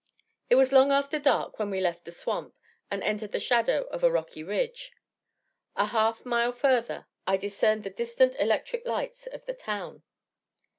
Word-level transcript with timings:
It 0.49 0.55
was 0.55 0.71
long 0.71 0.91
after 0.91 1.19
dark 1.19 1.59
when 1.59 1.69
we 1.69 1.79
left 1.79 2.05
the 2.05 2.11
swamp 2.11 2.55
and 2.89 3.03
entered 3.03 3.33
the 3.33 3.39
shadow 3.39 3.83
of 3.91 4.03
a 4.03 4.09
rocky 4.11 4.41
ridge. 4.41 4.91
A 5.75 5.85
half 5.85 6.25
mile 6.25 6.53
further, 6.53 7.05
I 7.27 7.37
discerned 7.37 7.83
the 7.83 7.91
distant 7.91 8.35
electric 8.39 8.83
lights 8.87 9.27
of 9.27 9.45
the 9.45 9.53
town. 9.53 10.01